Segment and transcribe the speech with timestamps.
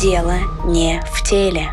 [0.00, 0.32] Дело
[0.64, 1.68] не в теле.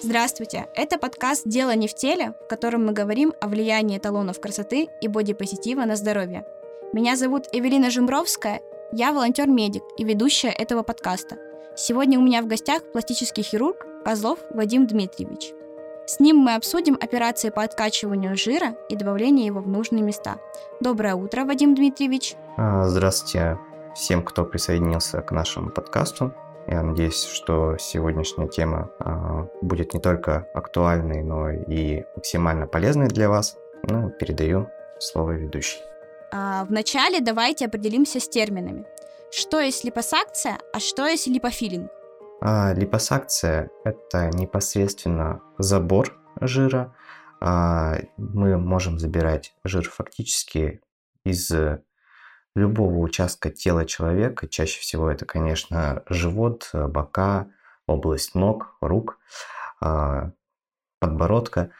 [0.00, 0.68] Здравствуйте!
[0.76, 5.08] Это подкаст «Дело не в теле», в котором мы говорим о влиянии эталонов красоты и
[5.08, 6.46] бодипозитива на здоровье.
[6.92, 8.60] Меня зовут Эвелина Жембровская,
[8.92, 11.36] я волонтер-медик и ведущая этого подкаста.
[11.74, 15.52] Сегодня у меня в гостях пластический хирург Козлов Вадим Дмитриевич.
[16.06, 20.36] С ним мы обсудим операции по откачиванию жира и добавлению его в нужные места.
[20.78, 22.36] Доброе утро, Вадим Дмитриевич.
[22.56, 23.58] А, здравствуйте
[23.94, 26.34] всем, кто присоединился к нашему подкасту.
[26.66, 33.28] Я надеюсь, что сегодняшняя тема а, будет не только актуальной, но и максимально полезной для
[33.28, 33.56] вас.
[33.88, 34.68] Ну, передаю
[35.00, 35.80] слово ведущей.
[36.32, 38.86] А, вначале давайте определимся с терминами.
[39.32, 41.90] Что есть липосакция, а что есть липофилинг?
[42.40, 46.94] А, липосакция– это непосредственно забор жира.
[47.40, 50.80] А, мы можем забирать жир фактически
[51.24, 51.50] из
[52.54, 54.48] любого участка тела человека.
[54.48, 57.48] Чаще всего это, конечно, живот, бока,
[57.86, 59.18] область ног, рук,
[59.80, 60.32] а,
[61.00, 61.70] подбородка.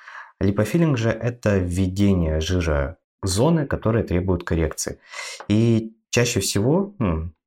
[0.40, 4.98] Липофилинг же это введение жира в зоны, которые требуют коррекции.
[5.48, 6.94] И чаще всего,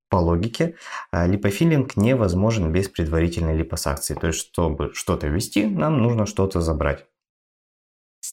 [0.10, 0.76] по логике,
[1.12, 4.14] а, липофилинг невозможен без предварительной липосакции.
[4.14, 7.06] То есть, чтобы что-то ввести, нам нужно что-то забрать.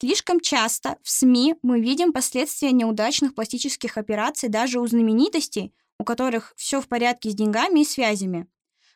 [0.03, 6.55] Слишком часто в СМИ мы видим последствия неудачных пластических операций даже у знаменитостей, у которых
[6.57, 8.49] все в порядке с деньгами и связями.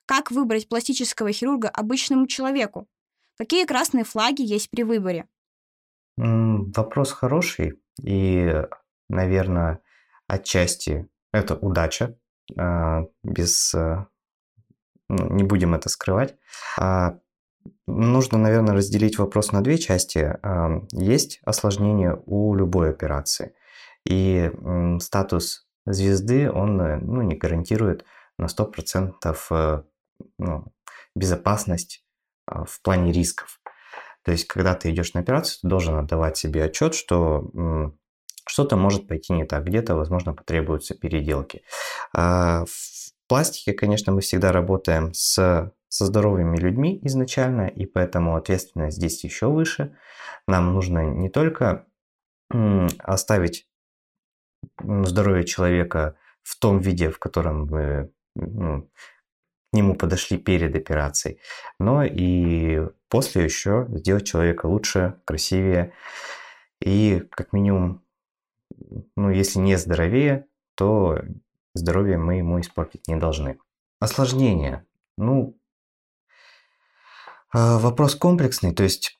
[0.04, 2.88] Как выбрать пластического хирурга обычному человеку?
[3.38, 5.28] Какие красные флаги есть при выборе?
[6.16, 7.80] Вопрос хороший.
[8.02, 8.64] И,
[9.08, 9.78] наверное,
[10.26, 12.18] отчасти это удача.
[12.58, 13.72] А, без...
[13.74, 14.06] Э,
[15.08, 16.34] ну, не будем это скрывать.
[16.76, 17.20] А
[17.86, 20.36] Нужно, наверное, разделить вопрос на две части.
[20.92, 23.54] Есть осложнение у любой операции.
[24.04, 24.50] И
[25.00, 28.04] статус звезды, он э, ну, не гарантирует
[28.38, 29.82] на 100% э,
[30.38, 30.64] ну,
[31.14, 32.04] безопасность
[32.46, 33.60] а, в плане рисков.
[34.22, 37.92] То есть, когда ты идешь на операцию, ты должен отдавать себе отчет, что
[38.48, 41.62] что-то может пойти не так, где-то, возможно, потребуются переделки.
[42.12, 42.64] А
[43.28, 49.46] пластике, конечно, мы всегда работаем с со здоровыми людьми изначально, и поэтому ответственность здесь еще
[49.46, 49.96] выше.
[50.46, 51.86] Нам нужно не только
[52.98, 53.68] оставить
[54.80, 58.90] здоровье человека в том виде, в котором мы ну,
[59.72, 61.40] к нему подошли перед операцией,
[61.78, 65.92] но и после еще сделать человека лучше, красивее
[66.80, 68.04] и как минимум,
[69.16, 71.18] ну если не здоровее, то
[71.76, 73.58] здоровье мы ему испортить не должны.
[74.00, 74.86] Осложнения.
[75.16, 75.58] Ну,
[77.52, 79.18] а, вопрос комплексный, то есть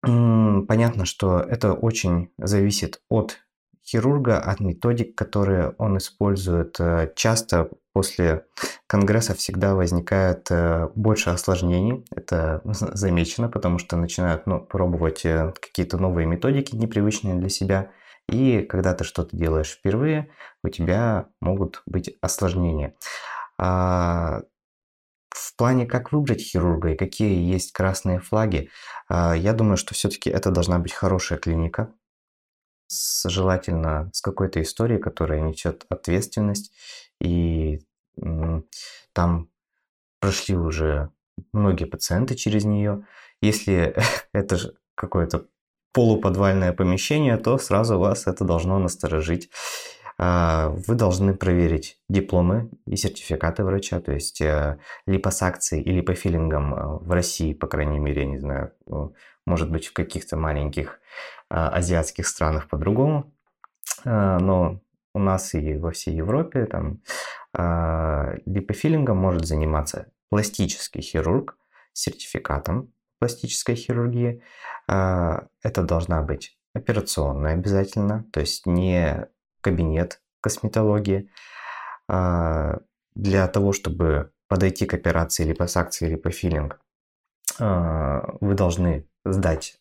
[0.00, 3.38] понятно, что это очень зависит от
[3.88, 6.78] хирурга, от методик, которые он использует.
[6.78, 8.44] Э, часто после
[8.86, 12.04] конгресса всегда возникает э, больше осложнений.
[12.14, 17.90] Это замечено, потому что начинают ну, пробовать э, какие-то новые методики, непривычные для себя.
[18.28, 20.30] И когда ты что-то делаешь впервые,
[20.62, 22.94] у тебя могут быть осложнения.
[23.58, 24.42] А,
[25.30, 28.70] в плане, как выбрать хирурга и какие есть красные флаги,
[29.08, 31.94] а, я думаю, что все-таки это должна быть хорошая клиника,
[32.88, 36.72] с, желательно с какой-то историей, которая несет ответственность,
[37.20, 37.80] и
[39.12, 39.48] там
[40.20, 41.10] прошли уже
[41.52, 43.06] многие пациенты через нее.
[43.40, 43.96] Если
[44.32, 45.46] это же какое-то
[45.92, 49.50] полуподвальное помещение, то сразу вас это должно насторожить.
[50.20, 56.98] А, вы должны проверить дипломы и сертификаты врача, то есть э, липосакции и липофилингом э,
[57.04, 59.14] в России, по крайней мере, я не знаю, ну,
[59.46, 61.00] может быть в каких-то маленьких
[61.48, 63.32] азиатских странах по-другому,
[64.04, 64.82] но
[65.14, 67.00] у нас и во всей Европе там
[68.44, 71.56] липофилингом может заниматься пластический хирург
[71.94, 74.42] с сертификатом пластической хирургии.
[74.86, 79.28] Это должна быть операционная обязательно, то есть не
[79.60, 81.30] кабинет косметологии.
[82.08, 82.78] А,
[83.14, 86.80] для того, чтобы подойти к операции липосакции или липофилинг,
[87.58, 89.80] а, вы должны сдать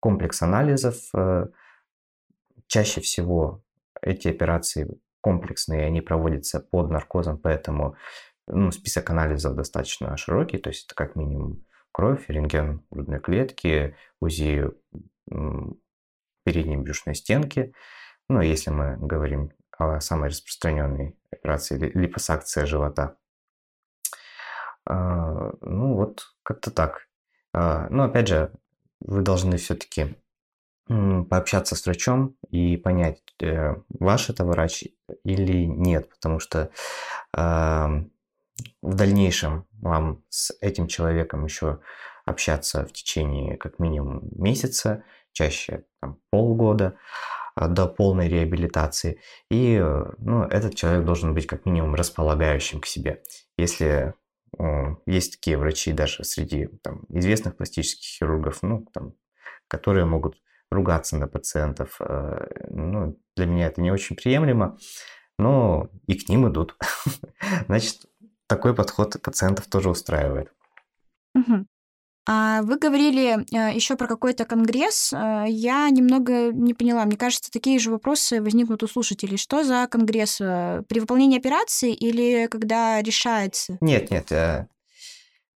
[0.00, 0.94] комплекс анализов.
[1.14, 1.46] Э,
[2.68, 3.62] чаще всего
[4.00, 4.88] эти операции
[5.20, 7.96] комплексные, они проводятся под наркозом, поэтому
[8.46, 11.64] ну, список анализов достаточно широкий, то есть это как минимум
[11.96, 14.70] кровь, рентген грудной клетки, УЗИ
[16.44, 17.72] передней брюшной стенки,
[18.28, 23.16] ну, если мы говорим о самой распространенной операции липосакция живота.
[24.84, 27.08] А, ну, вот как-то так.
[27.54, 28.52] А, но опять же,
[29.00, 30.18] вы должны все-таки
[30.86, 34.84] пообщаться с врачом и понять, э, ваш это врач
[35.24, 36.70] или нет, потому что
[38.82, 41.80] в дальнейшем вам с этим человеком еще
[42.24, 46.96] общаться в течение как минимум месяца, чаще там, полгода
[47.54, 49.20] а, до полной реабилитации.
[49.50, 53.22] И э, ну, этот человек должен быть как минимум располагающим к себе.
[53.56, 54.14] Если
[55.04, 59.12] есть такие врачи даже среди там, известных пластических хирургов, ну, там,
[59.68, 60.36] которые могут
[60.70, 61.96] ругаться на пациентов.
[62.00, 64.78] Э, ну, для меня это не очень приемлемо,
[65.38, 66.76] но и к ним идут.
[67.66, 68.06] Значит,
[68.46, 70.52] такой подход пациентов тоже устраивает.
[71.34, 71.66] Угу.
[72.28, 75.12] А вы говорили э, еще про какой-то конгресс.
[75.12, 77.04] Э, я немного не поняла.
[77.04, 79.36] Мне кажется, такие же вопросы возникнут у слушателей.
[79.36, 80.38] Что за конгресс?
[80.38, 83.78] При выполнении операции или когда решается?
[83.80, 84.32] Нет, нет.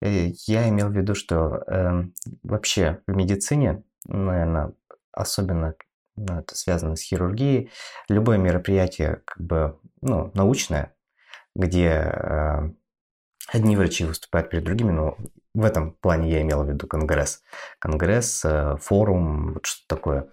[0.01, 2.03] Я имел в виду, что э,
[2.43, 4.73] вообще в медицине, наверное,
[5.11, 5.75] особенно
[6.15, 7.71] ну, это связано с хирургией,
[8.07, 10.95] любое мероприятие как бы ну, научное,
[11.55, 12.71] где э,
[13.51, 15.17] одни врачи выступают перед другими, но
[15.53, 17.41] в этом плане я имел в виду конгресс.
[17.79, 20.27] Конгресс, э, форум, вот что такое.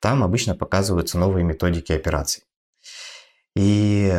[0.00, 2.44] Там обычно показываются новые методики операций.
[3.54, 4.12] И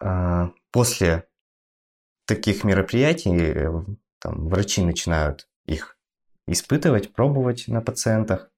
[0.00, 1.28] э, после
[2.26, 3.70] таких мероприятий э,
[4.18, 5.96] там, врачи начинают их
[6.46, 8.50] испытывать, пробовать на пациентах.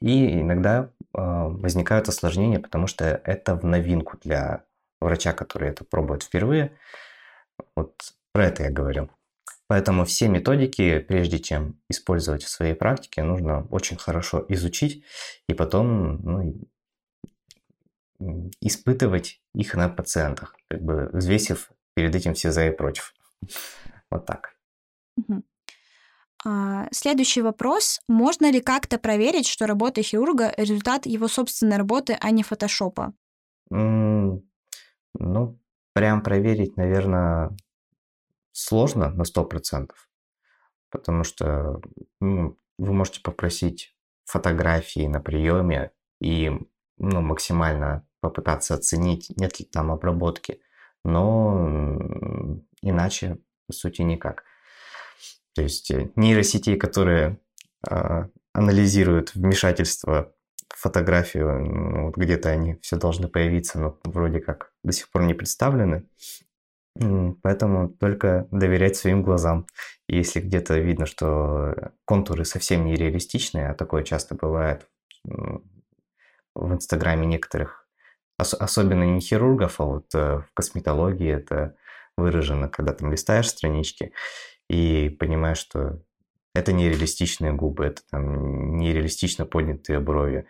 [0.00, 4.64] И иногда э, возникают осложнения, потому что это в новинку для
[5.00, 6.76] врача, который это пробует впервые.
[7.74, 9.08] Вот про это я говорил.
[9.66, 15.02] Поэтому все методики, прежде чем использовать в своей практике, нужно очень хорошо изучить
[15.48, 16.20] и потом
[18.20, 23.14] ну, испытывать их на пациентах, как бы взвесив перед этим все за и против.
[24.10, 24.54] Вот так.
[26.44, 28.00] А, следующий вопрос.
[28.06, 33.14] Можно ли как-то проверить, что работа хирурга– результат его собственной работы, а не фотошопа?
[33.70, 34.44] ну,
[35.94, 37.56] прям проверить, наверное,
[38.56, 39.90] сложно на 100%,
[40.90, 41.80] потому что
[42.20, 43.94] ну, вы можете попросить
[44.24, 46.50] фотографии на приеме и
[46.98, 50.60] ну, максимально попытаться оценить, нет ли там обработки,
[51.04, 51.68] но
[52.82, 54.44] иначе, по сути, никак.
[55.54, 57.38] То есть э, нейросети, которые
[57.88, 60.34] э, анализируют вмешательство
[60.74, 65.22] в фотографию, ну, вот где-то они все должны появиться, но вроде как до сих пор
[65.24, 66.08] не представлены.
[67.42, 69.66] Поэтому только доверять своим глазам.
[70.08, 74.88] Если где-то видно, что контуры совсем нереалистичные, а такое часто бывает
[75.24, 77.86] в Инстаграме некоторых,
[78.38, 81.76] особенно не хирургов, а вот э, в косметологии это
[82.16, 84.12] выражено, когда там листаешь странички
[84.68, 86.02] и понимаешь, что
[86.54, 90.46] это нереалистичные губы, это там нереалистично поднятые брови,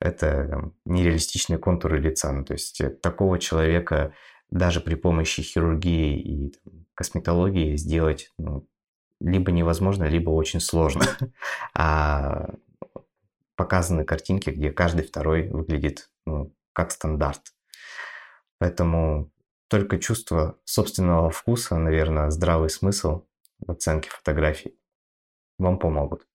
[0.00, 2.32] это там, нереалистичные контуры лица.
[2.32, 4.12] Ну, то есть э, такого человека
[4.50, 8.66] даже при помощи хирургии и там, косметологии сделать ну,
[9.20, 11.04] либо невозможно, либо очень сложно.
[11.74, 12.54] А
[13.56, 17.52] показаны картинки, где каждый второй выглядит ну, как стандарт.
[18.58, 19.30] Поэтому
[19.68, 23.24] только чувство собственного вкуса, наверное, здравый смысл
[23.58, 24.78] в оценке фотографий
[25.58, 26.26] вам помогут.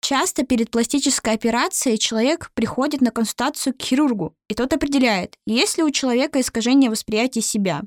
[0.00, 5.84] Часто перед пластической операцией человек приходит на консультацию к хирургу, и тот определяет, есть ли
[5.84, 7.82] у человека искажение восприятия себя.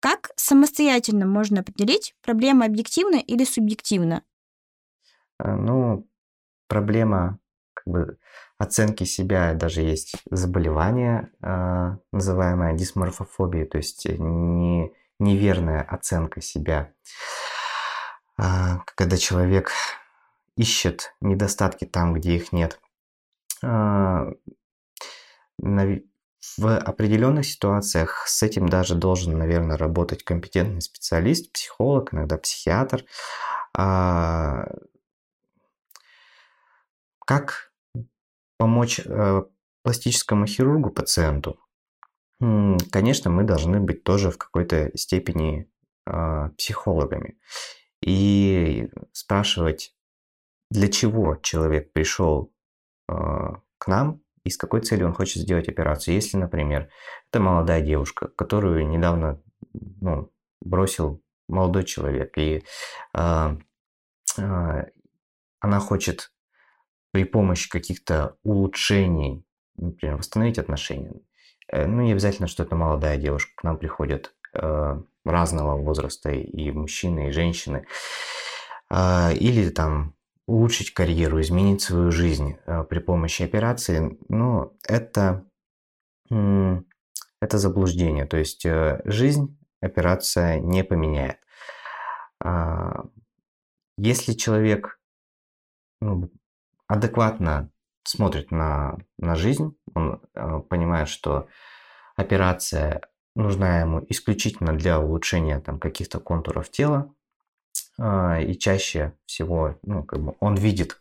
[0.00, 4.22] Как самостоятельно можно определить, проблема объективна или субъективна?
[5.38, 6.08] Э, ну,
[6.68, 7.38] проблема
[7.74, 8.18] как бы,
[8.58, 16.92] оценки себя, даже есть заболевание, э, называемое дисморфофобией, то есть не, неверная оценка себя.
[18.36, 19.72] А, когда человек
[20.58, 22.80] ищет недостатки там, где их нет.
[23.62, 24.26] А,
[25.58, 33.04] в определенных ситуациях с этим даже должен, наверное, работать компетентный специалист, психолог, иногда психиатр.
[33.76, 34.66] А,
[37.24, 37.72] как
[38.56, 39.42] помочь э,
[39.82, 41.60] пластическому хирургу, пациенту?
[42.40, 45.70] Конечно, мы должны быть тоже в какой-то степени
[46.56, 47.38] психологами
[48.00, 49.97] и спрашивать,
[50.70, 52.52] для чего человек пришел
[53.08, 53.14] э,
[53.78, 56.14] к нам и с какой целью он хочет сделать операцию.
[56.14, 56.88] Если, например,
[57.30, 62.64] это молодая девушка, которую недавно ну, бросил молодой человек, и
[63.14, 63.56] э,
[64.38, 64.84] э,
[65.60, 66.32] она хочет
[67.12, 69.44] при помощи каких-то улучшений,
[69.76, 71.20] например, восстановить отношения.
[71.68, 76.70] Э, ну, не обязательно, что это молодая девушка, к нам приходят э, разного возраста и
[76.70, 77.86] мужчины, и женщины.
[78.90, 80.14] Э, или там
[80.48, 85.44] улучшить карьеру, изменить свою жизнь э, при помощи операции, ну, это,
[86.30, 88.24] это заблуждение.
[88.24, 91.36] То есть э, жизнь операция не поменяет.
[92.42, 93.04] А,
[93.98, 94.98] если человек
[96.00, 96.30] ну,
[96.86, 97.70] адекватно
[98.04, 101.46] смотрит на, на жизнь, он э, понимает, что
[102.16, 103.02] операция
[103.34, 107.14] нужна ему исключительно для улучшения там, каких-то контуров тела,
[108.00, 111.00] и чаще всего ну, как бы он видит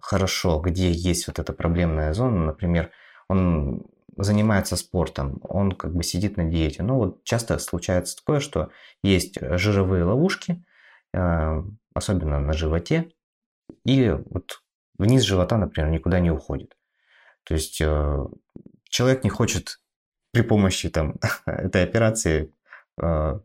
[0.00, 2.90] хорошо, где есть вот эта проблемная зона, например,
[3.28, 3.84] он
[4.16, 6.82] занимается спортом, он как бы сидит на диете.
[6.82, 8.70] Ну вот часто случается такое, что
[9.02, 10.64] есть жировые ловушки,
[11.14, 11.62] э,
[11.94, 13.12] особенно на животе,
[13.84, 14.62] и вот
[14.98, 16.76] вниз живота, например, никуда не уходит.
[17.44, 18.26] То есть э,
[18.88, 19.80] человек не хочет
[20.32, 21.14] при помощи там,
[21.46, 22.52] этой операции
[23.00, 23.40] э,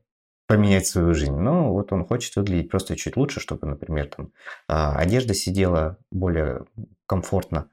[0.53, 1.35] поменять свою жизнь.
[1.35, 4.31] Но вот он хочет выглядеть просто чуть лучше, чтобы, например, там,
[4.67, 6.65] а, одежда сидела более
[7.07, 7.71] комфортно.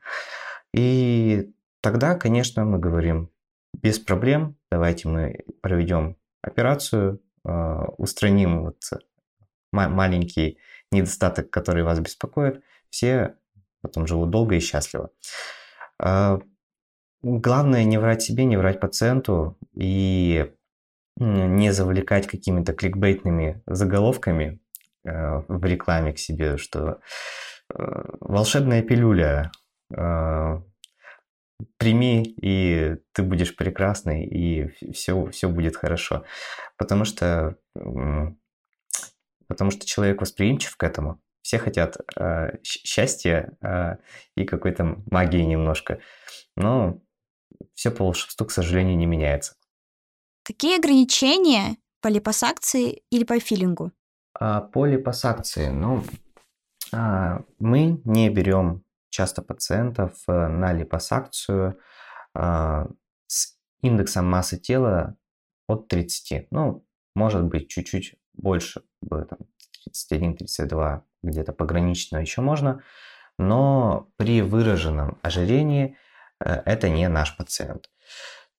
[0.73, 3.29] И тогда, конечно, мы говорим,
[3.75, 8.83] без проблем, давайте мы проведем операцию, э, устраним вот
[9.73, 10.59] маленький
[10.91, 13.35] недостаток, который вас беспокоит, все
[13.83, 15.11] потом живут долго и счастливо.
[15.99, 16.41] А,
[17.23, 20.51] главное не врать себе, не врать пациенту и
[21.21, 24.61] не завлекать какими-то кликбейтными заголовками
[25.05, 27.01] э, в рекламе к себе, что
[27.73, 29.53] э, волшебная пилюля,
[29.95, 30.63] э,
[31.77, 36.25] прими, и ты будешь прекрасный, и все, все будет хорошо.
[36.79, 37.57] Потому что,
[39.47, 41.21] потому что человек восприимчив к этому.
[41.43, 43.97] Все хотят э, счастья э,
[44.37, 46.01] и какой-то магии немножко.
[46.57, 47.01] Но
[47.75, 49.55] все по волшебству, к сожалению, не меняется.
[50.43, 53.93] Какие ограничения по липосакции или по филингу?
[54.35, 56.03] А, по липосакции, ну,
[56.93, 61.79] а, мы не берем часто пациентов э, на липосакцию
[62.33, 62.87] а,
[63.27, 65.17] с индексом массы тела
[65.67, 66.51] от 30.
[66.51, 69.39] Ну, может быть, чуть-чуть больше, там,
[70.13, 72.83] 31-32 где-то погранично еще можно,
[73.39, 75.97] но при выраженном ожирении
[76.39, 77.91] э, это не наш пациент.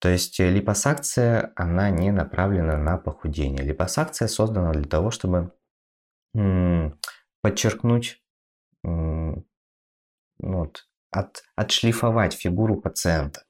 [0.02, 3.64] То есть э, липосакция, она не направлена на похудение.
[3.64, 5.52] Липосакция создана для того, чтобы
[7.42, 8.22] подчеркнуть,
[8.82, 9.44] ну
[10.40, 13.44] вот, от, отшлифовать фигуру пациента.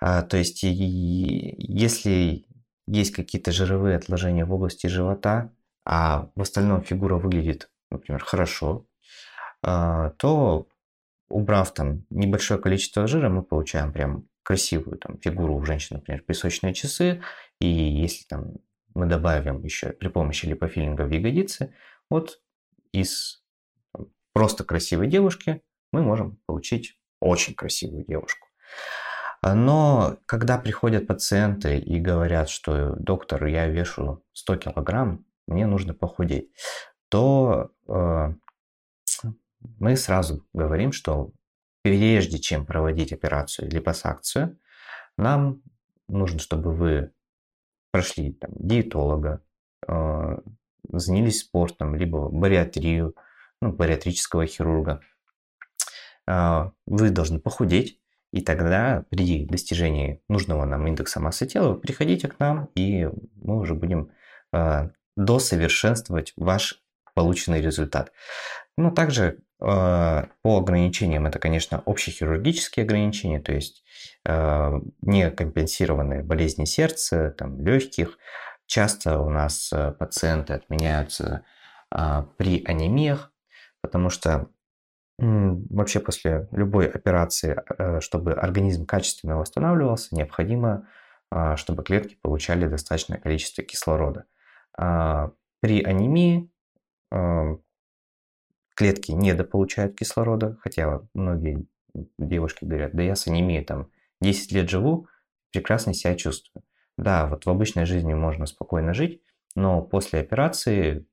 [0.00, 2.46] А, то есть, если
[2.86, 5.52] есть какие-то жировые отложения в области живота,
[5.84, 8.86] а в остальном фигура выглядит например, хорошо,
[9.62, 10.66] а, то
[11.28, 16.74] убрав там небольшое количество жира, мы получаем прям красивую там фигуру у женщины, например, песочные
[16.74, 17.22] часы.
[17.60, 18.56] И если там
[18.94, 21.74] мы добавим еще при помощи липофилинга в ягодицы,
[22.10, 22.40] вот
[22.92, 23.42] из
[24.32, 28.48] просто красивой девушки мы можем получить очень красивую девушку.
[29.42, 36.50] Но когда приходят пациенты и говорят, что доктор, я вешу 100 килограмм, мне нужно похудеть,
[37.08, 38.34] то э,
[39.80, 41.32] мы сразу говорим, что
[41.82, 44.58] прежде чем проводить операцию липосакцию,
[45.16, 45.62] нам
[46.08, 47.12] нужно, чтобы вы
[47.90, 49.42] прошли там, диетолога,
[49.86, 50.38] э,
[50.88, 53.14] занялись спортом, либо бариатрию,
[53.60, 55.00] ну, бариатрического хирурга.
[56.26, 58.00] Э, вы должны похудеть,
[58.32, 63.74] и тогда при достижении нужного нам индекса массы тела приходите к нам, и мы уже
[63.74, 64.10] будем
[64.52, 66.82] э, досовершенствовать ваш
[67.14, 68.12] полученный результат.
[68.78, 73.84] Ну, также по ограничениям это, конечно, общехирургические ограничения, то есть
[74.26, 78.18] э, некомпенсированные болезни сердца, там, легких.
[78.66, 81.44] Часто у нас э, пациенты отменяются
[81.94, 83.32] э, при анемиях,
[83.82, 84.48] потому что
[85.18, 87.62] вообще после любой операции,
[88.00, 90.88] чтобы организм качественно восстанавливался, необходимо,
[91.54, 94.24] чтобы клетки получали достаточное количество кислорода.
[94.76, 96.50] А при анемии
[98.82, 101.66] клетки недополучают кислорода, хотя многие
[102.18, 105.06] девушки говорят, да я с анемией там 10 лет живу,
[105.52, 106.64] прекрасно себя чувствую.
[106.98, 109.22] Да, вот в обычной жизни можно спокойно жить,
[109.54, 111.06] но после операции,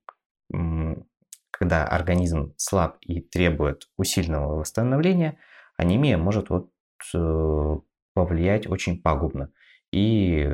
[1.52, 5.38] когда организм слаб и требует усиленного восстановления,
[5.76, 6.70] анемия может вот
[7.14, 7.76] э,
[8.14, 9.52] повлиять очень пагубно.
[9.92, 10.48] И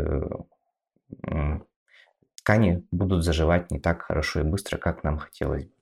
[2.37, 5.73] ткани будут заживать не так хорошо и быстро, как нам хотелось бы.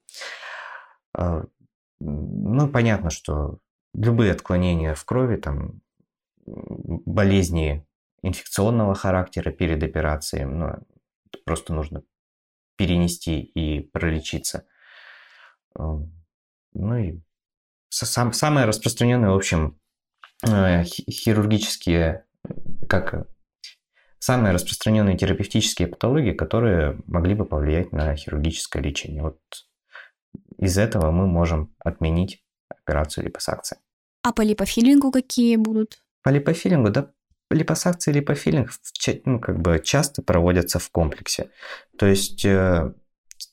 [1.17, 1.45] А,
[2.01, 3.59] ну, понятно, что
[3.95, 5.81] любые отклонения в крови, там,
[6.47, 7.87] болезни
[8.23, 10.75] инфекционного характера перед операцией, ну,
[11.45, 12.03] просто нужно
[12.77, 14.67] перенести и пролечиться.
[15.77, 17.21] ну и
[17.89, 19.79] сам, самые распространенные, в общем,
[20.47, 22.27] э, хирургические,
[22.89, 23.29] как
[24.19, 29.23] самые распространенные терапевтические патологии, которые могли бы повлиять на хирургическое лечение.
[29.23, 29.41] Вот
[30.65, 33.79] из этого мы можем отменить операцию липосакции.
[34.23, 36.03] А по липофилингу какие будут?
[36.23, 37.11] По липофилингу, да,
[37.51, 38.71] липосакция и липофилинг
[39.25, 41.51] ну, как бы часто проводятся в комплексе.
[41.99, 42.93] То есть, э,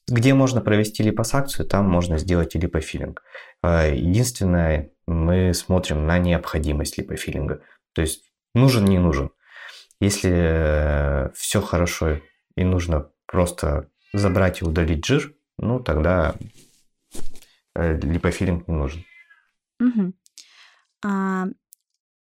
[0.07, 3.21] где можно провести липосакцию, там можно сделать и липофилинг.
[3.63, 7.61] Э, единственное, мы смотрим на необходимость липофилинга.
[7.93, 9.31] То есть, нужен, не нужен.
[9.99, 12.21] Если э, все хорошо
[12.55, 16.35] и нужно просто забрать и удалить жир, ну тогда
[17.75, 19.05] липофилинг не нужен.
[19.79, 20.13] Угу.
[21.03, 21.45] А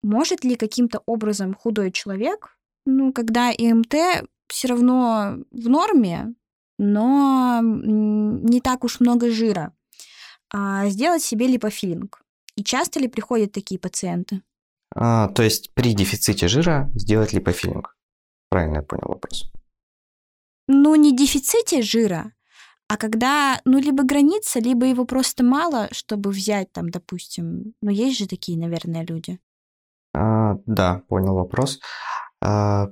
[0.03, 3.93] может ли каким-то образом худой человек, ну, когда ИМТ
[4.47, 6.33] все равно в норме,
[6.77, 9.73] но не так уж много жира,
[10.53, 12.21] а сделать себе липофилинг?
[12.55, 14.41] И часто ли приходят такие пациенты?
[14.93, 17.95] А, то есть при дефиците жира сделать липофилинг?
[18.49, 19.51] Правильно я понял вопрос.
[20.67, 22.33] Ну, не дефиците жира,
[22.91, 28.19] а когда, ну, либо граница, либо его просто мало, чтобы взять там, допустим, ну, есть
[28.19, 29.39] же такие, наверное, люди.
[30.13, 31.79] А, да, понял вопрос.
[32.41, 32.89] А,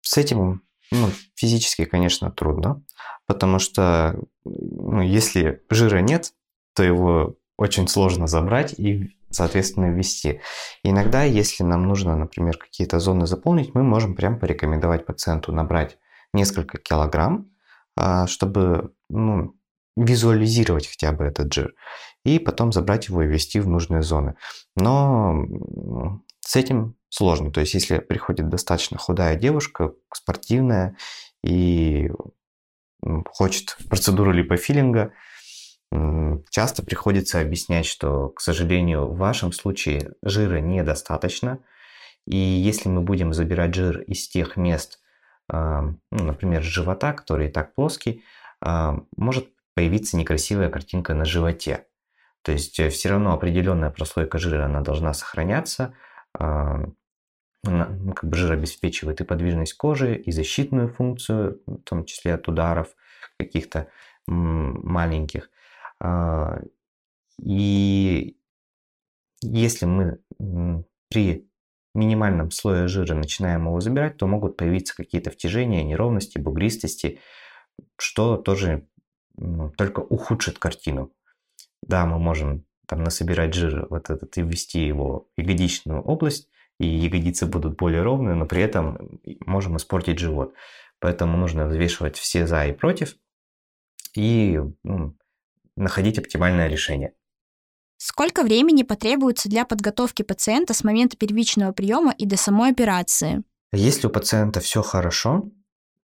[0.00, 2.84] с этим ну, физически, конечно, трудно,
[3.26, 6.34] потому что ну, если жира нет,
[6.76, 10.40] то его очень сложно забрать и, соответственно, ввести.
[10.84, 15.98] Иногда, если нам нужно, например, какие-то зоны заполнить, мы можем прям порекомендовать пациенту набрать
[16.32, 17.51] несколько килограмм,
[18.26, 19.54] чтобы ну,
[19.96, 21.74] визуализировать хотя бы этот жир,
[22.24, 24.36] и потом забрать его и ввести в нужные зоны.
[24.76, 25.44] Но
[26.40, 27.50] с этим сложно.
[27.52, 30.96] То есть, если приходит достаточно худая девушка, спортивная,
[31.44, 32.10] и
[33.26, 35.12] хочет процедуру липофилинга,
[36.50, 41.58] часто приходится объяснять, что, к сожалению, в вашем случае жира недостаточно,
[42.26, 45.01] и если мы будем забирать жир из тех мест, а,
[45.52, 48.24] ну, например, живота, который и так плоский,
[48.60, 51.86] а, может появиться некрасивая картинка на животе.
[52.42, 55.94] То есть э, все равно определенная прослойка жира, она должна сохраняться,
[56.38, 56.84] а,
[57.64, 62.48] ну, как бы жир обеспечивает и подвижность кожи, и защитную функцию, в том числе от
[62.48, 62.88] ударов
[63.38, 63.88] каких-то
[64.26, 65.50] маленьких.
[66.00, 66.60] А,
[67.40, 68.36] и
[69.42, 70.18] если мы
[71.08, 71.48] при
[71.94, 77.20] минимальном слое жира начинаем его забирать, то могут появиться какие-то втяжения, неровности, бугристости,
[77.98, 78.86] что тоже
[79.36, 81.12] ну, только ухудшит картину.
[81.82, 86.86] Да, мы можем там насобирать жир вот этот и ввести его в ягодичную область, и
[86.86, 90.54] ягодицы будут более ровные, но при этом можем испортить живот.
[90.98, 93.16] Поэтому нужно взвешивать все за и против
[94.14, 95.16] и ну,
[95.76, 97.14] находить оптимальное решение.
[98.04, 103.44] Сколько времени потребуется для подготовки пациента с момента первичного приема и до самой операции?
[103.72, 105.52] Если у пациента все хорошо,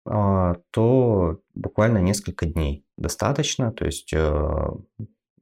[0.06, 3.72] а, то буквально несколько дней достаточно.
[3.72, 4.58] То есть э,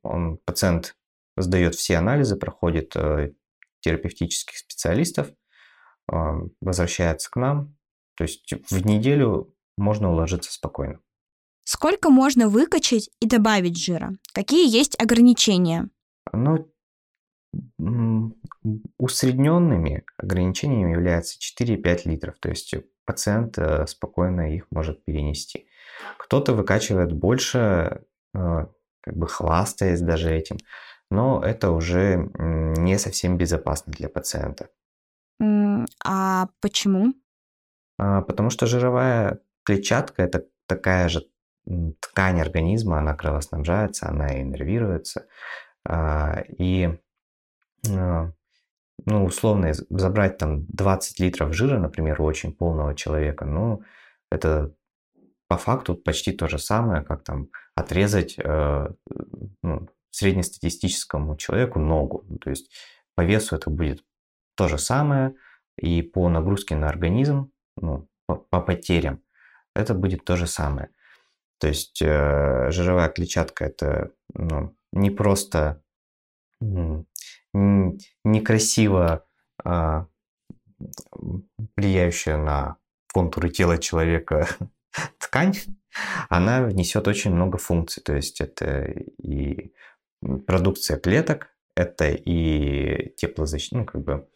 [0.02, 0.96] он, пациент
[1.36, 3.34] сдает все анализы, проходит э,
[3.82, 5.28] терапевтических специалистов,
[6.10, 6.16] э,
[6.62, 7.76] возвращается к нам.
[8.16, 11.02] То есть в неделю можно уложиться спокойно.
[11.66, 14.14] Сколько можно выкачать и добавить жира?
[14.34, 15.90] Какие есть ограничения?
[16.34, 16.72] Ну,
[18.98, 22.38] усредненными ограничениями являются 4-5 литров.
[22.40, 25.68] То есть пациент э, спокойно их может перенести.
[26.18, 28.02] Кто-то выкачивает больше,
[28.34, 30.58] как бы хвастаясь даже этим
[31.12, 34.70] но это уже не совсем безопасно для пациента.
[36.04, 37.14] А почему?
[37.98, 41.28] А, потому что жировая клетчатка– это такая же
[42.00, 45.28] ткань организма, она кровоснабжается, она иннервируется.
[45.88, 46.98] А, и,
[47.90, 48.32] а,
[49.06, 53.84] ну, условно, забрать там 20 литров жира, например, у очень полного человека, ну,
[54.32, 54.74] это
[55.48, 58.88] по факту почти то же самое, как там отрезать э,
[59.62, 62.26] ну, среднестатистическому человеку ногу.
[62.42, 62.72] То есть
[63.16, 64.04] по весу это будет
[64.56, 65.36] то же самое,
[65.78, 69.22] и по нагрузке на организм, ну, по, по потерям,
[69.76, 70.90] это будет то же самое.
[71.60, 75.82] То есть э, жировая клетчатка это ну, не просто
[77.54, 79.26] некрасиво
[79.64, 80.08] а,
[81.76, 82.78] влияющая на
[83.14, 84.48] контуры тела человека
[85.20, 85.54] ткань,
[86.30, 88.04] она несет очень много функций.
[88.04, 88.84] То есть это
[89.22, 89.74] и
[90.48, 94.28] продукция клеток, это и теплозащита, ну, как бы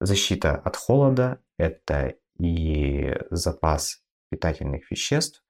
[0.00, 5.44] защита от холода, это и запас питательных веществ,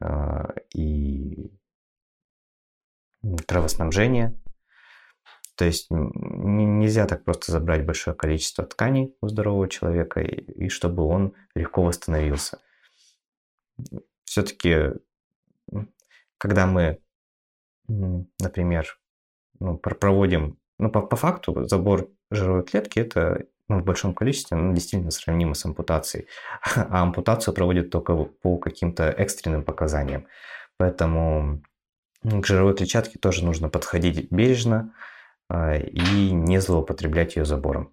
[0.00, 1.52] а, и
[3.46, 4.38] кровоснабжения.
[5.56, 11.04] То есть нельзя так просто забрать большое количество тканей у здорового человека, и, и чтобы
[11.04, 12.60] он легко восстановился.
[14.24, 14.92] Все-таки,
[16.38, 17.00] когда мы,
[17.88, 18.98] например,
[19.58, 24.72] ну, проводим, ну, по, по факту забор жировой клетки это ну, в большом количестве ну,
[24.72, 26.26] действительно сравнимо с ампутацией.
[26.74, 30.26] А ампутацию проводят только по каким-то экстренным показаниям.
[30.76, 31.62] Поэтому
[32.22, 34.92] к жировой клетчатке тоже нужно подходить бережно
[35.48, 37.92] а, и не злоупотреблять ее забором.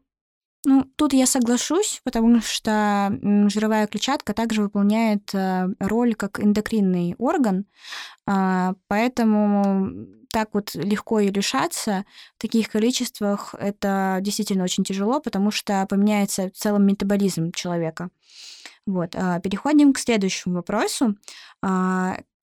[0.66, 7.66] Ну, тут я соглашусь, потому что жировая клетчатка также выполняет э, роль как эндокринный орган,
[8.26, 9.90] а, поэтому
[10.30, 12.06] так вот легко и лишаться
[12.38, 18.10] в таких количествах это действительно очень тяжело, потому что поменяется в целом метаболизм человека.
[18.86, 19.16] Вот.
[19.16, 21.16] А, переходим к следующему вопросу.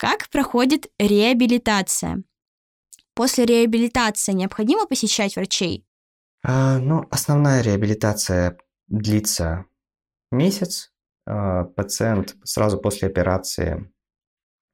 [0.04, 2.22] А, как проходит реабилитация?
[3.14, 5.86] После реабилитации необходимо посещать врачей?
[6.42, 9.64] А, ну, основная реабилитация длится
[10.30, 10.92] месяц.
[11.26, 13.90] А, пациент сразу после операции,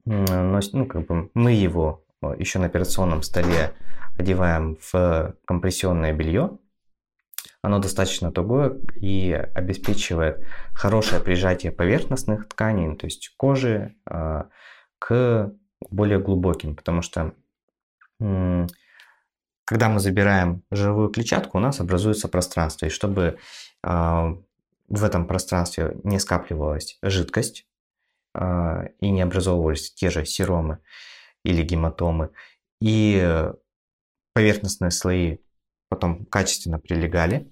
[0.03, 2.03] носит, ну, как бы мы его
[2.37, 3.73] еще на операционном столе
[4.17, 6.57] одеваем в компрессионное белье.
[7.61, 14.49] Оно достаточно тугое и обеспечивает хорошее прижатие поверхностных тканей, то есть кожи, а,
[15.01, 15.51] к
[15.89, 17.33] более глубоким, потому что
[18.19, 22.85] когда мы забираем жировую клетчатку, у нас образуется пространство.
[22.85, 23.39] И чтобы
[23.83, 24.37] а,
[24.89, 27.65] в этом пространстве не скапливалась жидкость
[28.35, 30.79] а, и не образовывались те же серомы
[31.43, 32.29] или гематомы,
[32.79, 33.49] и
[34.33, 35.37] поверхностные слои
[35.89, 37.49] потом качественно прилегали,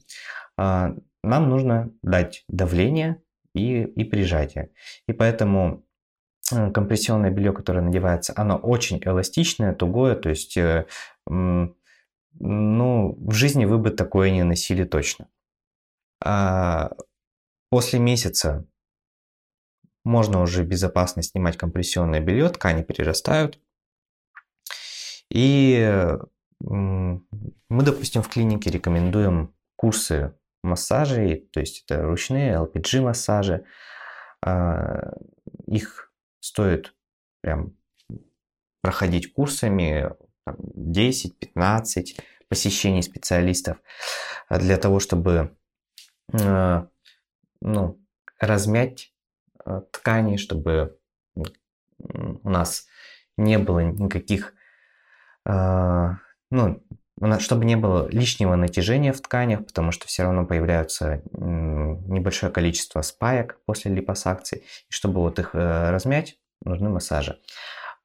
[0.56, 3.24] а, нам нужно дать давление
[3.56, 4.72] и, и прижатие.
[5.08, 5.86] И поэтому
[6.50, 10.88] компрессионное белье, которое надевается, оно очень эластичное, тугое, то есть э,
[11.28, 15.28] ну, в жизни вы бы такое не носили точно.
[16.24, 16.92] А
[17.70, 18.66] после месяца
[20.04, 23.60] можно уже безопасно снимать компрессионное белье, ткани перерастают.
[25.30, 26.18] И
[26.60, 27.22] мы,
[27.70, 30.34] допустим, в клинике рекомендуем курсы
[30.64, 33.66] массажей, то есть это ручные LPG массажи.
[34.42, 35.14] А,
[35.68, 36.09] их
[36.40, 36.96] стоит
[37.42, 37.76] прям
[38.82, 40.12] проходить курсами
[40.48, 43.78] 10-15 посещений специалистов
[44.50, 45.56] для того, чтобы
[46.34, 46.88] э,
[47.62, 48.02] ну,
[48.40, 49.14] размять
[49.66, 50.98] э, ткани, чтобы
[51.98, 52.88] у нас
[53.38, 54.54] не было никаких,
[55.46, 56.10] э,
[56.50, 56.84] ну,
[57.40, 63.60] чтобы не было лишнего натяжения в тканях, потому что все равно появляются небольшое количество спаек
[63.66, 64.64] после липосакции.
[64.90, 67.40] И чтобы вот их размять, нужны массажи.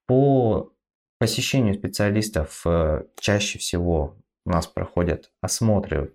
[0.07, 0.75] По
[1.19, 6.15] посещению специалистов э, чаще всего у нас проходят осмотры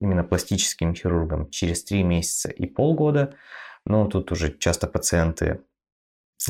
[0.00, 3.34] именно пластическим хирургом через 3 месяца и полгода.
[3.84, 5.60] Но тут уже часто пациенты,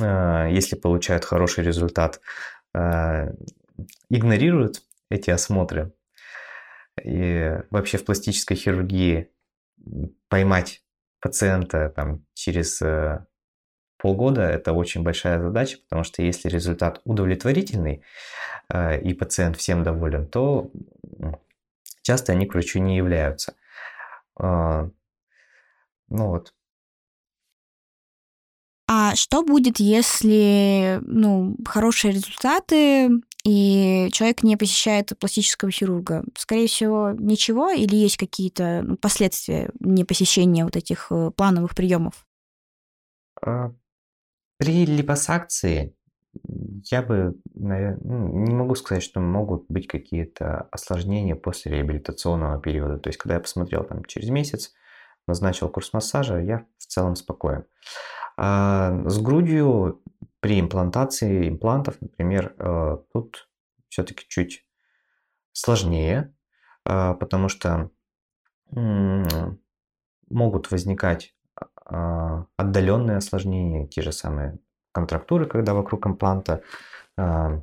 [0.00, 2.20] э, если получают хороший результат,
[2.74, 3.32] э,
[4.08, 5.92] игнорируют эти осмотры.
[7.02, 9.30] И вообще в пластической хирургии
[10.28, 10.82] поймать
[11.20, 12.80] пациента там, через
[13.98, 18.02] полгода это очень большая задача, потому что если результат удовлетворительный
[18.72, 20.70] э, и пациент всем доволен, то
[22.02, 23.54] часто они к врачу не являются.
[24.38, 24.88] Э,
[26.08, 26.52] ну вот.
[28.88, 33.10] А что будет, если ну, хорошие результаты
[33.46, 36.24] и человек не посещает пластического хирурга?
[36.36, 42.26] Скорее всего, ничего или есть какие-то ну, последствия непосещения вот этих э, плановых приемов?
[43.40, 43.72] А,
[44.58, 45.94] при липосакции
[46.90, 52.98] я бы, наверное, ну, не могу сказать, что могут быть какие-то осложнения после реабилитационного периода.
[52.98, 54.72] То есть, когда я посмотрел там через месяц,
[55.28, 57.64] назначил курс массажа, я в целом спокоен.
[58.36, 60.02] А с грудью
[60.40, 63.48] при имплантации имплантов, например, э, тут
[63.88, 64.66] все-таки чуть
[65.52, 66.34] сложнее,
[66.84, 67.90] а, потому что
[70.28, 71.34] могут возникать
[71.84, 74.58] а, отдаленные осложнения, те же самые
[74.92, 76.62] контрактуры, когда вокруг импланта
[77.16, 77.62] а,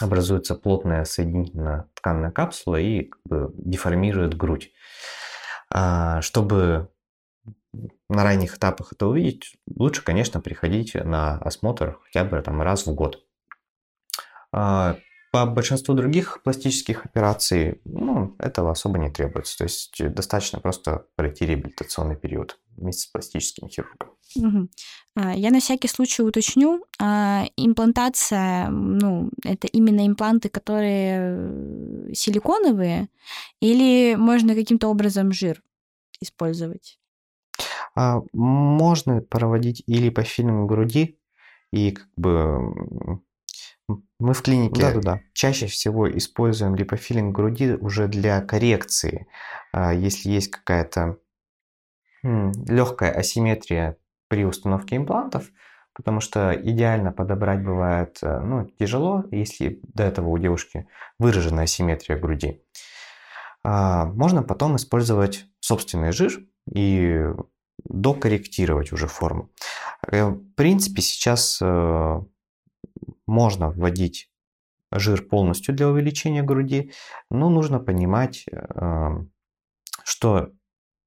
[0.00, 4.72] образуется плотная соединительная тканная капсула и как бы деформирует грудь.
[6.20, 6.90] Чтобы
[8.14, 12.94] на ранних этапах это увидеть, лучше, конечно, приходить на осмотр хотя бы там раз в
[12.94, 13.24] год.
[14.50, 19.58] По большинству других пластических операций ну, этого особо не требуется.
[19.58, 22.60] То есть достаточно просто пройти реабилитационный период.
[22.76, 24.10] вместе с пластическим хирургом.
[24.36, 24.68] Угу.
[25.34, 26.84] Я на всякий случай уточню.
[27.00, 33.08] А, имплантация, ну, это именно импланты, которые э, силиконовые,
[33.60, 35.62] или можно каким-то образом жир
[36.20, 36.98] использовать?
[37.96, 41.18] А, можно проводить или по фильму груди,
[41.72, 43.20] и как бы
[44.18, 45.20] мы в клинике да, да, да.
[45.34, 49.26] чаще всего используем липофилинг груди уже для коррекции,
[49.72, 51.18] а, если есть какая-то
[52.22, 55.50] легкая асимметрия при установке имплантов,
[55.92, 62.18] потому что идеально подобрать бывает э, ну, тяжело, если до этого у девушки выраженная асимметрия
[62.18, 62.62] груди.
[63.62, 66.40] А, можно потом использовать собственный жир
[66.72, 67.26] и
[67.84, 69.50] докорректировать уже форму.
[70.06, 72.20] Э, в принципе, сейчас э,
[73.26, 74.30] можно вводить
[74.92, 76.92] жир полностью для увеличения груди,
[77.28, 78.46] но нужно понимать,
[80.04, 80.52] что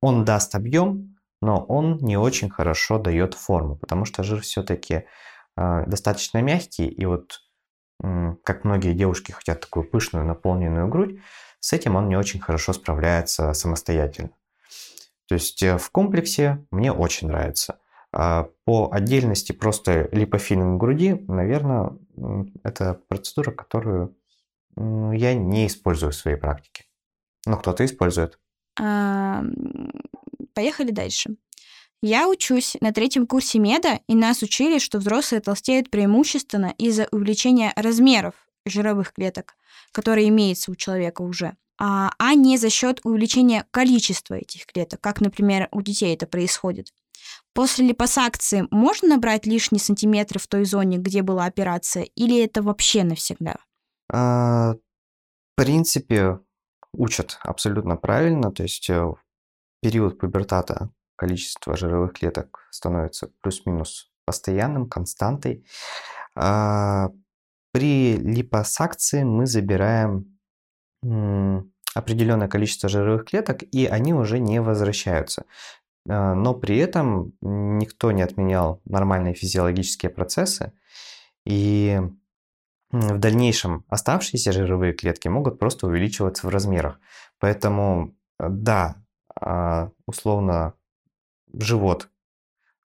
[0.01, 5.05] он даст объем, но он не очень хорошо дает форму, потому что жир все-таки
[5.55, 7.41] э, достаточно мягкий, и вот
[8.03, 11.19] э, как многие девушки хотят такую пышную наполненную грудь,
[11.59, 14.31] с этим он не очень хорошо справляется самостоятельно.
[15.27, 17.79] То есть э, в комплексе мне очень нравится.
[18.11, 21.91] А по отдельности просто липофилинг груди, наверное,
[22.63, 24.15] это процедура, которую
[24.75, 26.85] я не использую в своей практике.
[27.45, 28.39] Но кто-то использует.
[30.53, 31.35] Поехали дальше.
[32.01, 37.73] Я учусь на третьем курсе меда, и нас учили, что взрослые толстеют преимущественно из-за увеличения
[37.75, 38.35] размеров
[38.65, 39.55] жировых клеток,
[39.91, 45.21] которые имеются у человека уже, а, а не за счет увеличения количества этих клеток, как,
[45.21, 46.93] например, у детей это происходит.
[47.53, 53.03] После липосакции можно набрать лишние сантиметры в той зоне, где была операция, или это вообще
[53.03, 53.55] навсегда?
[54.11, 54.77] А, в
[55.55, 56.39] принципе,
[56.93, 58.51] учат абсолютно правильно.
[58.51, 59.13] То есть э,
[59.81, 65.65] период пубертата количество жировых клеток становится плюс-минус постоянным, константой.
[66.35, 67.09] А
[67.71, 70.36] при липосакции мы забираем
[71.95, 75.45] определенное количество жировых клеток, и они уже не возвращаются.
[76.07, 80.73] А, но при этом никто не отменял нормальные физиологические процессы,
[81.45, 82.01] и
[82.91, 86.99] в дальнейшем оставшиеся жировые клетки могут просто увеличиваться в размерах.
[87.39, 88.95] Поэтому, да,
[89.39, 90.73] а, условно
[91.53, 92.09] живот,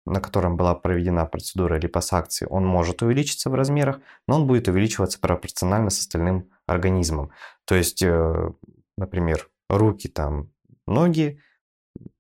[0.05, 5.21] на котором была проведена процедура липосакции, он может увеличиться в размерах, но он будет увеличиваться
[5.21, 7.31] пропорционально с остальным организмом.
[7.65, 8.51] То есть, э,
[8.97, 10.51] например, руки, там,
[10.87, 11.41] ноги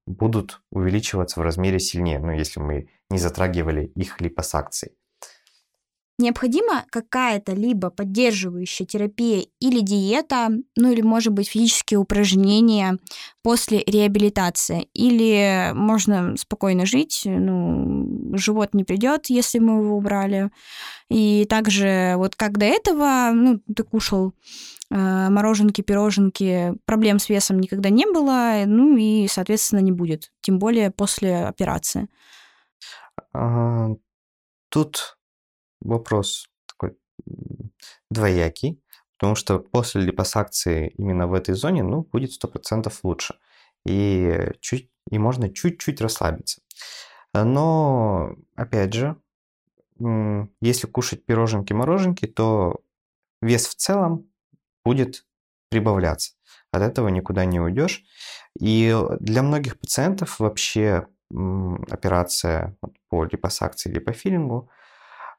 [0.06, 4.96] будут увеличиваться в размере сильнее, ну, если мы не затрагивали их липосакцией.
[6.18, 12.98] Необходима какая-то либо поддерживающая терапия или диета, ну или, может быть, физические упражнения
[13.42, 14.88] после реабилитации.
[14.92, 20.50] Или можно спокойно жить, ну, живот не придет, если мы его убрали.
[21.08, 24.34] И также вот как до этого, ну, ты кушал
[24.90, 30.58] э, мороженки, пироженки, проблем с весом никогда не было, ну и, соответственно, не будет, тем
[30.58, 32.08] более после операции.
[33.32, 33.88] А,
[34.68, 35.16] тут
[35.84, 36.96] вопрос такой
[38.10, 38.82] двоякий,
[39.18, 43.34] потому что после липосакции именно в этой зоне, ну, будет 100% лучше.
[43.86, 46.62] И, чуть, и можно чуть-чуть расслабиться.
[47.34, 49.16] Но, опять же,
[50.60, 52.80] если кушать пироженки-мороженки, то
[53.40, 54.30] вес в целом
[54.84, 55.26] будет
[55.70, 56.32] прибавляться.
[56.70, 58.04] От этого никуда не уйдешь.
[58.58, 62.76] И для многих пациентов вообще операция
[63.08, 64.70] по липосакции, липофилингу–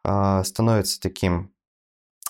[0.03, 1.53] становится таким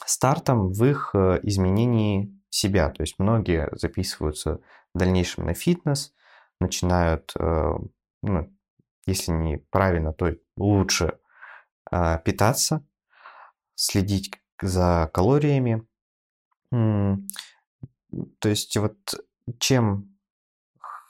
[0.05, 2.89] стартом в их э, изменении себя.
[2.89, 4.59] То есть многие записываются
[4.93, 6.13] в дальнейшем на фитнес,
[6.59, 7.73] начинают, э,
[8.21, 8.53] ну,
[9.05, 11.17] если не правильно, то лучше
[11.91, 12.85] а, питаться,
[13.75, 14.31] следить
[14.61, 15.85] за калориями.
[16.71, 17.19] То
[18.49, 18.97] есть вот
[19.59, 20.17] чем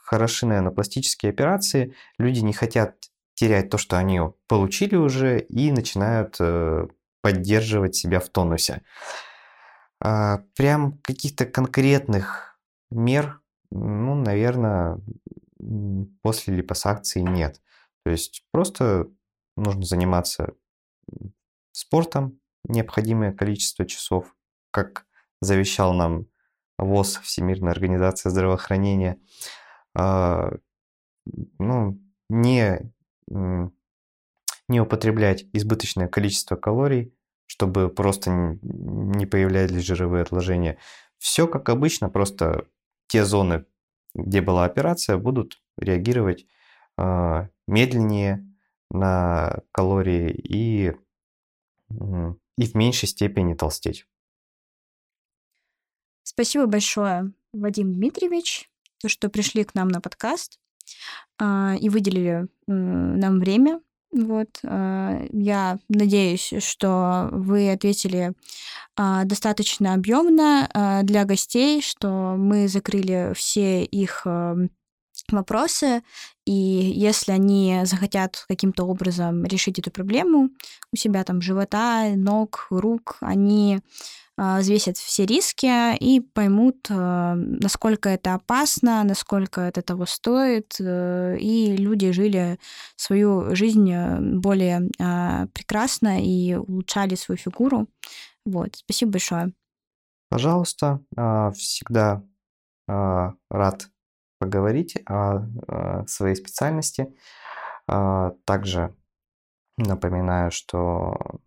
[0.04, 3.12] хороши, наверное, пластические операции, люди не хотят
[3.44, 6.88] терять то, что они получили уже, и начинают э,
[7.22, 8.84] поддерживать себя в тонусе.
[10.00, 12.58] А, прям каких-то конкретных
[12.90, 14.98] мер, ну, наверное,
[16.22, 17.62] после липосакции нет.
[18.06, 19.08] То есть просто
[19.58, 20.54] нужно заниматься
[21.74, 24.34] спортом необходимое количество часов,
[24.72, 25.06] как
[25.42, 26.28] завещал нам
[26.78, 29.20] ВОЗ, Всемирная организация здравоохранения.
[29.96, 30.54] А,
[31.60, 32.94] ну, не
[33.28, 37.14] не употреблять избыточное количество калорий,
[37.46, 40.80] чтобы просто не появлялись жировые отложения.
[41.18, 42.68] Все как обычно, просто
[43.08, 43.66] те зоны,
[44.14, 46.46] где была операция, будут реагировать
[46.98, 48.48] э, медленнее
[48.90, 50.94] на калории и,
[51.90, 54.06] и в меньшей степени толстеть.
[56.24, 60.60] Спасибо большое, Вадим Дмитриевич, то, что пришли к нам на подкаст
[61.41, 63.82] и выделили нам время.
[64.12, 68.34] Вот, э, я надеюсь, что вы ответили
[68.98, 74.28] э, достаточно объемно для гостей, что мы закрыли все их
[75.32, 76.04] вопросы,
[76.46, 80.50] и если они захотят каким-то образом решить эту проблему
[80.92, 83.80] у себя там живота, ног, рук, они
[84.36, 91.38] а, взвесят все риски и поймут, а, насколько это опасно, насколько это того стоит, э,
[91.40, 92.58] и люди жили
[92.96, 97.88] свою жизнь э, более а, прекрасно и улучшали свою фигуру.
[98.44, 99.54] Вот, спасибо большое.
[100.30, 101.00] Пожалуйста,
[101.56, 102.24] всегда
[102.88, 103.88] рад
[104.44, 105.46] поговорить о
[106.08, 107.16] своей специальности.
[107.88, 108.96] Также
[109.78, 111.40] напоминаю, что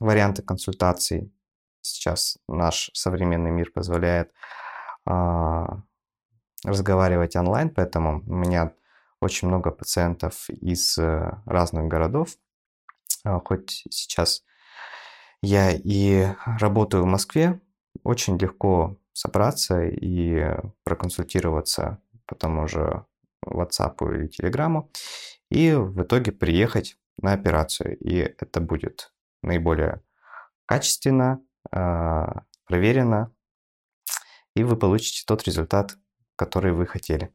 [0.00, 1.32] варианты консультаций
[1.80, 4.32] сейчас наш современный мир позволяет
[5.06, 5.82] а,
[6.64, 8.72] разговаривать онлайн, поэтому у меня
[9.20, 12.30] очень много пациентов из э, разных городов.
[13.24, 14.44] А, хоть сейчас
[15.42, 16.26] я и
[16.58, 17.60] работаю в Москве,
[18.02, 20.44] очень легко собраться и
[20.82, 23.06] проконсультироваться по тому же
[23.46, 24.86] WhatsApp или Telegram
[25.50, 27.96] и в итоге приехать на операцию.
[27.98, 30.02] И это будет наиболее
[30.66, 33.32] качественно, а, проверено,
[34.56, 35.96] и вы получите тот результат,
[36.36, 37.32] который вы хотели.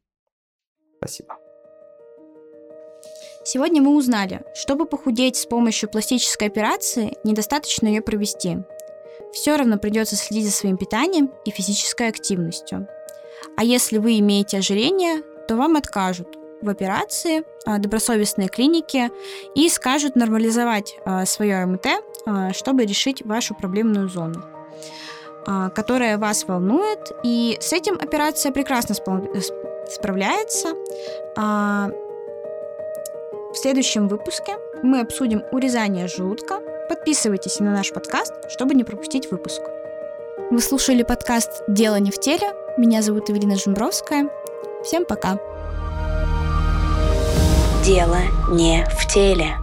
[0.97, 1.37] Спасибо.
[3.45, 8.57] Сегодня мы узнали, чтобы похудеть с помощью пластической операции, недостаточно ее провести.
[9.33, 12.87] Все равно придется следить за своим питанием и физической активностью.
[13.57, 19.09] А если вы имеете ожирение, то вам откажут в операции а, добросовестные клиники
[19.55, 21.87] и скажут нормализовать а, свое МТ,
[22.25, 24.43] а, чтобы решить вашу проблемную зону
[25.73, 30.75] которая вас волнует, и с этим операция прекрасно справляется.
[31.35, 31.91] В
[33.55, 36.59] следующем выпуске мы обсудим урезание желудка.
[36.89, 39.61] Подписывайтесь на наш подкаст, чтобы не пропустить выпуск.
[40.49, 42.51] Вы слушали подкаст «Дело не в теле».
[42.77, 44.27] Меня зовут Эвелина Жембровская.
[44.83, 45.39] Всем пока!
[47.85, 48.17] Дело
[48.51, 49.57] не в теле.